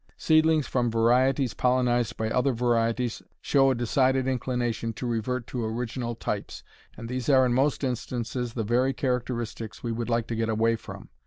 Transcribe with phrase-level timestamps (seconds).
[0.17, 6.15] Seedlings from varieties pollenized by other varieties show a decided inclination to revert to original
[6.15, 6.63] types,
[6.97, 10.75] and these are in most instances the very characteristics we would like to get away
[10.75, 11.09] from.